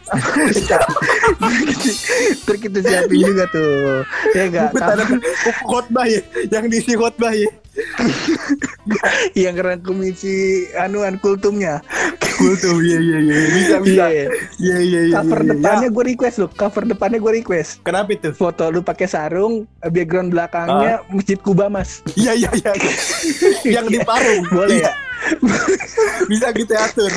[2.42, 4.02] Ntar kita siapin juga tuh,
[4.34, 4.68] ya enggak?
[4.68, 5.04] Buku tanda
[5.62, 7.46] khotbah ya, yang diisi khotbah ya.
[9.38, 10.34] Yang rangkum isi
[10.74, 11.78] anuan kultumnya.
[12.36, 13.34] Tuh, iya iya iya.
[13.48, 14.04] Bisa bisa.
[14.10, 14.26] Iya.
[14.58, 15.14] Iya iya iya.
[15.16, 15.52] Cover iya, iya.
[15.54, 17.70] depannya gue request loh, cover depannya gue request.
[17.80, 18.34] Kenapa itu?
[18.34, 22.02] foto lu pakai sarung, background belakangnya Masjid Kuba mas.
[22.16, 22.72] Iya iya iya.
[23.78, 24.44] yang di Parung.
[24.50, 24.90] Boleh Iya.
[24.90, 24.92] ya?
[26.30, 27.12] Bisa kita atur.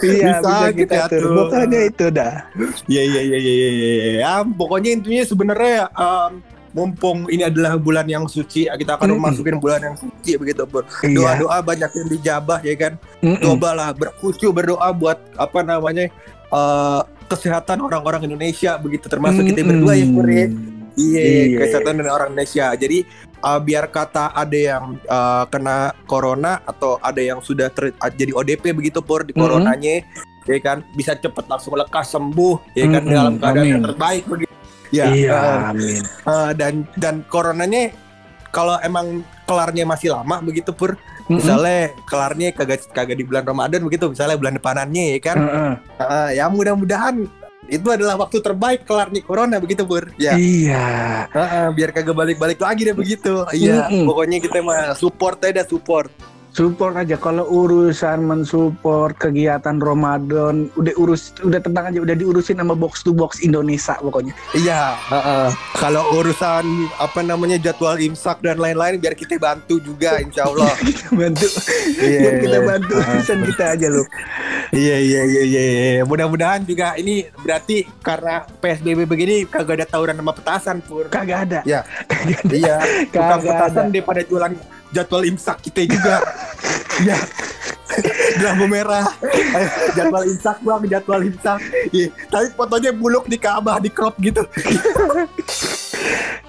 [0.00, 1.20] Iya Bisa bisa, kita kita atur.
[1.20, 1.36] atur.
[1.36, 2.34] Pokoknya itu dah.
[2.86, 3.68] Iya iya iya iya iya.
[3.72, 4.10] iya.
[4.20, 6.32] Ya, pokoknya intinya sebenarnya em,
[6.70, 10.84] mumpung ini adalah bulan yang suci, kita akan memasukin bulan yang suci begitu, Bro.
[11.02, 11.16] Iya.
[11.16, 12.92] Doa-doa banyak yang dijabah ya kan.
[13.24, 13.42] Mm-mm.
[13.42, 16.12] Cobalah berkhusyuk berdoa buat apa namanya?
[16.50, 19.86] eh, kesehatan orang-orang Indonesia begitu termasuk kita Mm-mm.
[19.86, 20.46] berdua ya, Pur, ya.
[21.00, 21.58] Iya, Iya.
[21.58, 22.66] kesehatan dari orang Indonesia.
[22.72, 22.98] Jadi
[23.40, 28.30] uh, biar kata ada yang uh, kena corona atau ada yang sudah ter- uh, jadi
[28.30, 30.04] ODP begitu pur di coronanya,
[30.44, 33.88] ya kan bisa cepet langsung lekas sembuh, ya kan Mhm, dalam keadaan yang amin.
[33.88, 34.52] terbaik begitu.
[34.90, 36.02] Ya, iya, uh, amin.
[36.26, 37.94] uh, dan dan coronanya
[38.50, 40.98] kalau emang kelarnya masih lama begitu pur,
[41.30, 41.38] Mm-mm.
[41.38, 45.72] misalnya kelarnya kagak kagak di bulan Ramadan begitu, misalnya bulan depanannya ya kan, Heeh.
[46.02, 47.30] Uh, ya mudah-mudahan
[47.70, 50.10] itu adalah waktu terbaik kelarnya corona begitu pur.
[50.18, 50.34] Ya.
[50.34, 50.90] Iya.
[51.30, 53.46] Heeh, biar kagak balik-balik lagi deh begitu.
[53.54, 54.10] Iya, Mm-mm.
[54.10, 56.10] pokoknya kita mah support aja support.
[56.50, 62.74] Support aja kalau urusan mensupport kegiatan Ramadan udah urus udah tenang aja udah diurusin sama
[62.74, 64.34] box to box Indonesia pokoknya.
[64.58, 65.48] Iya, heeh.
[65.78, 70.74] Kalau urusan apa namanya jadwal imsak dan lain-lain biar kita bantu juga insya Allah.
[71.22, 71.46] bantu.
[72.02, 72.18] Iya.
[72.18, 74.06] Biar kita bantu urusan kita aja loh.
[74.74, 76.02] iya, iya, iya, iya, iya.
[76.02, 81.06] Mudah-mudahan juga ini berarti karena PSBB begini kagak ada tawuran sama petasan pur.
[81.06, 81.60] Kagak ada.
[81.62, 81.86] Ya.
[82.10, 82.54] Kagak ada.
[82.58, 82.76] iya,
[83.14, 83.92] Kagak petasan ada.
[83.94, 86.16] daripada jualan jadwal imsak kita juga.
[87.00, 87.16] Iya.
[88.44, 89.08] Lampu merah.
[89.24, 91.64] Eh, jadwal imsak bang, jadwal imsak.
[91.96, 92.12] Iya.
[92.28, 94.44] Tapi fotonya buluk di Ka'bah di crop gitu.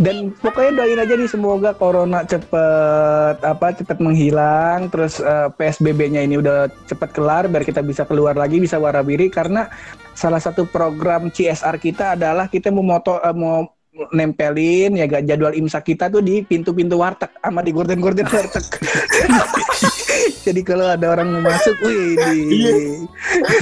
[0.02, 6.42] Dan pokoknya doain aja nih semoga corona cepet apa cepet menghilang, terus eh, PSBB-nya ini
[6.42, 9.70] udah cepet kelar biar kita bisa keluar lagi bisa warabiri karena
[10.18, 15.52] salah satu program CSR kita adalah kita mau moto eh, mau nempelin ya gak jadwal
[15.52, 18.64] imsak kita tuh di pintu-pintu warteg sama di gorden-gorden warteg.
[20.46, 22.32] Jadi kalau ada orang mau masuk, wih, Iya.
[22.50, 22.74] iya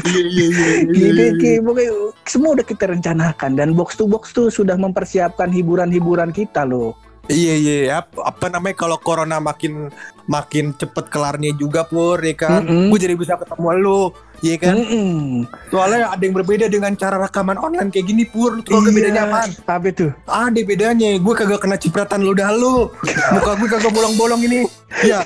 [0.08, 1.26] iya iya iya, Gini.
[1.36, 1.52] Ki.
[1.60, 1.92] pokoknya
[2.24, 6.96] semua udah kita rencanakan dan box to box tuh sudah mempersiapkan hiburan-hiburan kita loh.
[7.30, 9.94] Iya iya apa, apa namanya kalau corona makin
[10.26, 12.66] makin cepet kelarnya juga pur ya kan.
[12.66, 12.90] Mm-mm.
[12.90, 14.02] Gue jadi bisa ketemu lu,
[14.46, 14.76] iya kan.
[14.80, 15.46] Mm-mm.
[15.72, 18.60] Soalnya ada yang berbeda dengan cara rekaman online kayak gini pur.
[18.60, 19.50] Lu tau gak bedanya apaan?
[19.68, 20.08] Apa itu?
[20.26, 21.10] Ada bedanya.
[21.20, 22.88] Gue kagak kena cipratan ludah lu.
[23.36, 24.66] Muka gue kagak bolong-bolong ini.
[25.04, 25.24] Iya.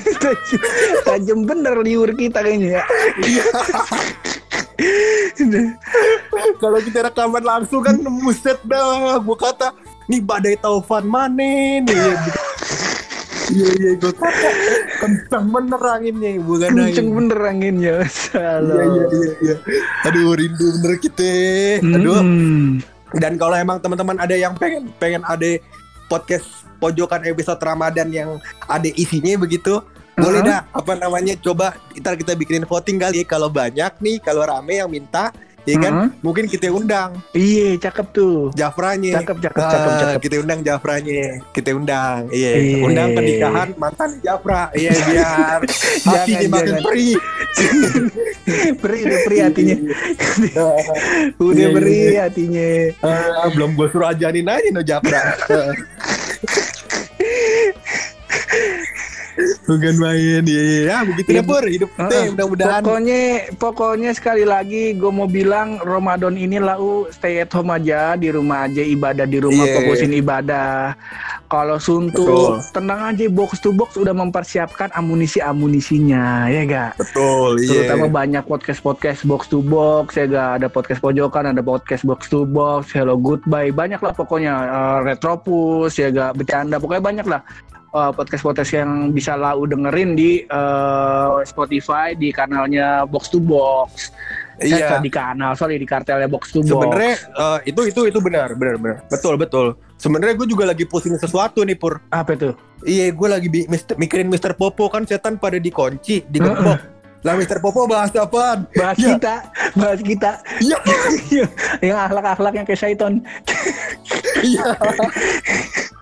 [1.08, 2.84] Tajam bener liur kita kayaknya ya.
[6.60, 9.22] Kalau kita rekaman langsung kan muset dah.
[9.22, 9.72] Gue kata
[10.10, 12.18] nih badai taufan mana nih.
[13.54, 14.50] Iya iya gue kata
[14.98, 17.18] kencang bener anginnya bukan Kenceng angin.
[17.22, 17.94] bener anginnya.
[18.02, 18.82] Iya Salah.
[18.82, 19.56] iya iya iya.
[20.10, 21.34] Aduh rindu bener kita.
[21.86, 22.20] Aduh.
[22.20, 22.70] Mm.
[23.14, 25.46] Dan kalau emang teman-teman ada yang pengen pengen ada
[26.10, 26.50] podcast
[26.82, 28.30] pojokan episode Ramadan yang
[28.66, 29.80] ada isinya begitu,
[30.14, 30.50] boleh Uh-huh.
[30.50, 34.90] dah apa namanya coba ntar kita bikinin voting kali kalau banyak nih kalau rame yang
[34.90, 35.30] minta
[35.64, 36.10] ya kan Uh-huh.
[36.20, 38.52] mungkin kita undang Iya, cakep tuh.
[38.52, 40.20] Jafranya Cakep, cakep, cakep, Ah, cakep.
[40.22, 42.78] kita undang Jafranya kita undang iya Iya.
[42.82, 45.60] undang ke nikahan mantan Jafra iya biar
[46.10, 47.16] hatinya makin perih
[48.76, 49.76] Beri udah beri hatinya.
[51.38, 52.22] Udah Iya, iya, iya.
[52.26, 52.68] hatinya.
[53.00, 55.22] Ah, belum gue suruh ajarin aja no Jafra
[59.64, 62.26] Bukan main ya, ya, ya begitu Iya, deh Pur hidup kita Heeh.
[62.30, 63.22] mudah-mudahan Pokoknya
[63.56, 68.66] pokoknya sekali lagi gue mau bilang Ramadan ini lau stay at home aja di rumah
[68.66, 69.76] aja ibadah di rumah Iya.
[69.78, 70.94] fokusin ibadah.
[71.46, 71.86] Kalau Betul.
[72.10, 76.86] suntuk tenang aja box to box udah mempersiapkan amunisi amunisinya ya ga.
[76.94, 81.62] betul iya Terutama banyak podcast podcast box to box ya ga ada podcast pojokan ada
[81.62, 87.04] podcast box to box hello goodbye banyak lah pokoknya Eh, retropus ya ga bercanda pokoknya
[87.04, 87.42] banyak lah
[87.94, 94.10] podcast podcast yang bisa lau dengerin di eh, Spotify di kanalnya box to box.
[94.58, 94.98] Iya.
[94.98, 96.74] Eh, di kanal sorry di kartelnya box to box.
[96.74, 98.98] Sebenarnya eh, itu itu itu benar benar benar.
[99.06, 99.78] Betul betul.
[100.02, 102.02] Sebenarnya gue juga lagi pusing sesuatu nih Pur.
[102.10, 102.58] Apa itu?
[102.82, 104.90] Iya gue lagi mister- mikirin Mister Popo.
[104.90, 106.82] Kan setan pada dikunci digembok
[107.24, 108.68] lah Mister Popo bahas apaan?
[108.76, 109.16] Bahas Ya.
[109.16, 109.36] kita
[109.80, 110.32] bahas kita.
[110.60, 110.78] Iya.
[111.94, 113.14] Yang akhlak-akhlak yang kayak syaiton
[114.44, 114.76] iya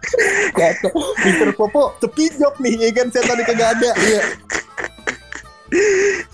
[1.23, 3.07] Mister Popo sepijok nih ya kan?
[3.11, 4.21] Setan kagak ada iya.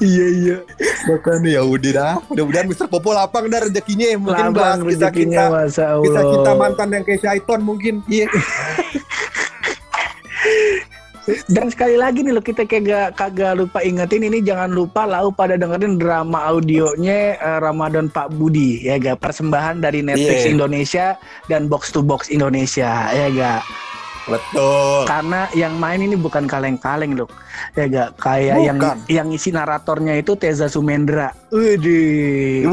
[0.01, 0.57] Iya iya.
[1.05, 2.17] Makanya ya udah dah.
[2.33, 5.45] Mudah-mudahan Mister Popo lapang dah rezekinya mungkin bahas Labang kisah kita
[5.77, 8.01] kisah kita mantan yang kayak Syaiton mungkin.
[8.09, 8.25] Iya
[11.45, 15.53] Dan sekali lagi nih lo kita kagak kagak lupa ingetin ini jangan lupa lau pada
[15.53, 20.51] dengerin drama audionya eh, Ramadan Pak Budi ya ga persembahan dari Netflix Iya.
[20.51, 21.05] Indonesia
[21.45, 23.53] dan Box to Box Indonesia ya ga
[24.23, 27.31] betul karena yang main ini bukan kaleng-kaleng loh
[27.73, 28.97] ya ga kayak yang Bukan.
[29.07, 31.31] yang isi naratornya itu Teza Sumendra.
[31.47, 32.67] Widih.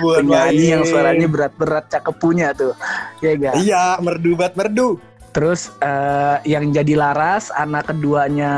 [0.00, 2.72] Penyanyi yang suaranya berat-berat cakep punya tuh
[3.20, 4.96] ya ga Iya, merdu bat merdu.
[5.34, 8.52] Terus eh, yang jadi Laras anak keduanya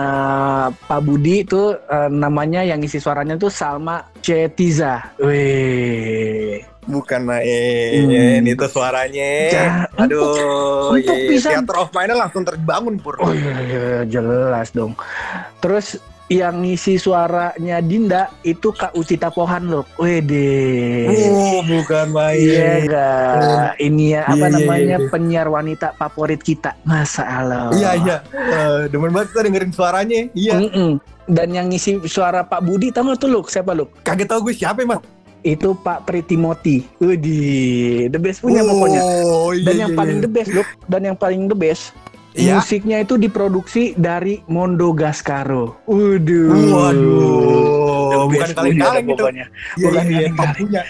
[0.76, 5.00] Pak Budi itu eh, namanya yang isi suaranya tuh Salma Cetiza.
[5.16, 6.60] Wih.
[6.86, 8.46] Bukan main, Hmm.
[8.46, 9.30] itu suaranya.
[9.50, 11.26] Ja- Aduh, untuk iya.
[11.26, 13.18] bisa- Theater of Mind langsung terbangun pur.
[13.18, 14.94] Oh iya, iya, jelas dong.
[15.58, 19.86] Terus yang ngisi suaranya Dinda itu Kak Ucita Pohan loh.
[19.94, 21.06] Wede.
[21.30, 22.80] Oh, bukan Iya main.
[22.82, 23.70] enggak.
[23.78, 25.08] Ini ya apa Iya, iya, namanya iya.
[25.10, 26.74] penyiar wanita favorit kita.
[26.82, 27.70] Masa Allah.
[27.70, 28.16] Iya, iya.
[28.34, 30.20] Eh, demen banget kita dengerin suaranya.
[30.34, 30.54] Iya.
[30.58, 30.90] Mm-mm.
[31.26, 33.86] Dan yang ngisi suara Pak Budi tahu nggak tuh lu siapa lu?
[34.02, 35.02] Kaget tau gue siapa emang.
[35.46, 36.82] Itu Pak Pritimoti.
[36.98, 38.98] Widih, the best punya oh, pokoknya.
[38.98, 39.98] Iya, Dan iya, yang iya.
[39.98, 40.68] paling the best, Dok.
[40.90, 41.94] Dan yang paling the best,
[42.36, 42.60] Iya.
[42.60, 45.80] musiknya itu diproduksi dari Mondo Gascaro.
[45.88, 46.52] Waduh.
[46.52, 49.16] Waduh, bukan best punya kaleng-kaleng dah itu.
[49.16, 49.46] pokoknya.
[49.48, 50.16] Iya, bukan iya.
[50.20, 50.56] kaleng-kaleng.
[50.60, 50.82] Punya.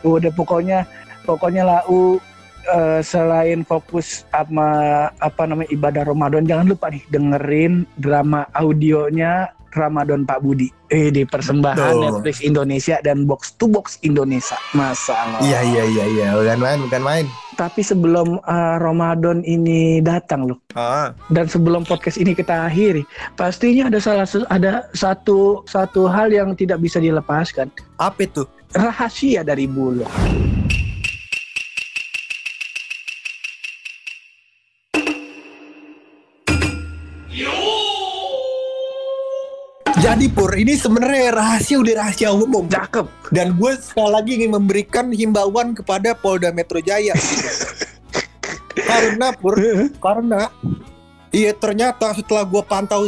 [0.00, 0.78] Udah pokoknya
[1.22, 2.18] pokoknya lah U
[2.66, 4.68] eh, selain fokus sama
[5.14, 10.68] apa namanya ibadah Ramadan jangan lupa nih dengerin drama audionya Ramadan Pak Budi.
[10.90, 12.02] Eh di persembahan Betul.
[12.02, 14.58] Netflix Indonesia dan Box to Box Indonesia.
[14.74, 15.38] Masalah.
[15.42, 16.28] Iya, iya, iya, iya.
[16.34, 17.24] Bukan main, bukan main.
[17.54, 23.04] Tapi sebelum eh, Ramadan ini datang loh Ah, dan sebelum podcast ini kita akhiri,
[23.36, 27.68] pastinya ada salah ada satu satu hal yang tidak bisa dilepaskan.
[28.00, 28.48] apa itu?
[28.72, 30.08] Rahasia dari Bulog.
[40.00, 42.64] Jadi Pur, ini sebenarnya rahasia udah rahasia umum.
[42.64, 43.04] Cakep.
[43.28, 47.12] Dan gue sekali lagi ingin memberikan himbauan kepada Polda Metro Jaya.
[48.80, 49.54] karena Pur,
[50.00, 50.48] karena
[51.30, 53.06] iya ternyata setelah gue pantau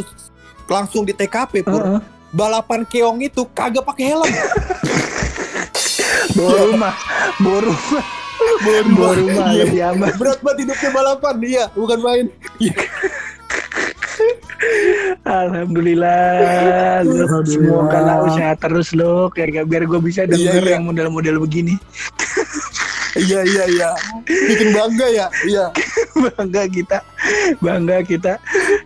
[0.69, 1.99] langsung di TKP Pur, Heeh.
[2.29, 4.31] balapan keong itu kagak pakai helm.
[6.33, 6.93] bawa rumah
[7.41, 8.03] bawa rumah
[8.95, 9.63] bawa rumah Iya.
[9.67, 12.25] lebih aman Berat banget hidupnya balapan, iya, bukan main.
[15.23, 17.47] Alhamdulillah, Alhamdulillah.
[17.55, 20.71] semoga lah usaha terus lo, biar biar gue bisa Iya, denger iya.
[20.75, 21.79] yang model-model begini.
[23.15, 23.89] Iya iya iya.
[24.27, 25.27] Bikin bangga ya.
[25.47, 25.65] Iya.
[26.35, 26.97] bangga kita,
[27.63, 28.33] bangga kita.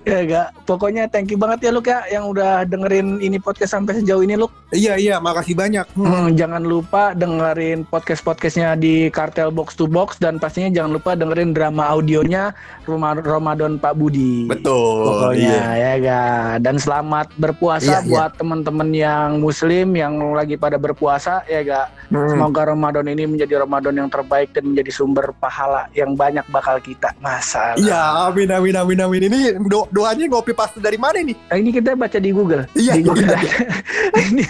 [0.07, 3.99] Ya gak, pokoknya thank you banget ya Luk ya, yang udah dengerin ini podcast sampai
[3.99, 4.53] sejauh ini Luk.
[4.71, 5.85] Iya iya, makasih banyak.
[5.95, 11.55] Hmm, jangan lupa dengerin podcast-podcastnya di Kartel Box to Box dan pastinya jangan lupa dengerin
[11.55, 12.51] drama audionya
[12.87, 14.47] Rumah Ramadan Pak Budi.
[14.47, 15.07] Betul.
[15.07, 15.95] Pokoknya iya.
[15.99, 16.23] ya ga.
[16.63, 18.09] Dan selamat berpuasa Iya, iya.
[18.11, 21.81] buat teman-teman yang muslim yang lagi pada berpuasa ya ga.
[22.11, 22.27] Hmm.
[22.31, 27.11] Semoga Ramadan ini menjadi Ramadan yang terbaik dan menjadi sumber pahala yang banyak bakal kita.
[27.19, 27.75] Masalah.
[27.79, 29.21] Iya, amin amin amin amin.
[29.31, 31.35] Ini do- doanya ngopi pasta dari mana nih?
[31.35, 32.63] Nah, ini kita baca di Google.
[32.75, 33.39] Iya, di Google iya.
[33.39, 33.49] ada.
[34.29, 34.43] ini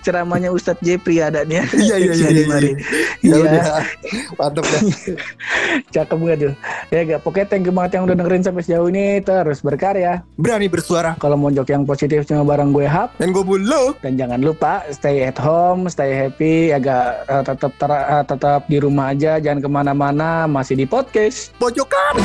[0.00, 1.64] ceramahnya Ustadz Jepri ada nih ya.
[1.74, 2.28] Iya iya iya.
[2.30, 2.56] Iya, iya.
[2.58, 2.74] Iya.
[3.24, 3.64] Ya udah.
[4.38, 4.82] Mantap dah.
[5.94, 6.54] Cakep banget tuh.
[6.92, 9.18] Ya gak, pokoknya thank you banget yang udah dengerin sampai sejauh ini.
[9.20, 10.22] Terus berkarya.
[10.38, 11.18] Berani bersuara.
[11.18, 13.16] Kalau mau jok yang positif cuma bareng gue Hap.
[13.18, 13.96] Dan gue bulu.
[14.00, 18.78] Dan jangan lupa stay at home, stay happy, agak eh, tetap ter- eh, tetap di
[18.78, 21.50] rumah aja, jangan ke mana-mana, masih di podcast.
[21.58, 22.20] Pojokan.